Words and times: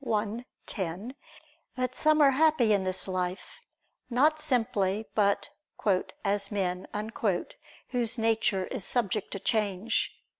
i, 0.11 0.43
10) 0.65 1.13
that 1.75 1.95
some 1.95 2.21
are 2.23 2.31
happy 2.31 2.73
in 2.73 2.83
this 2.85 3.07
life, 3.07 3.59
not 4.09 4.39
simply, 4.39 5.05
but 5.13 5.49
"as 6.25 6.49
men," 6.49 6.87
whose 7.89 8.17
nature 8.17 8.65
is 8.65 8.83
subject 8.83 9.29
to 9.29 9.37
change. 9.37 10.11